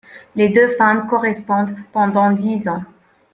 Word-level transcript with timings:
Les 0.35 0.49
deux 0.49 0.75
femmes 0.77 1.05
correspondent 1.05 1.75
pendant 1.93 2.31
dix 2.31 2.67
ans. 2.67 2.83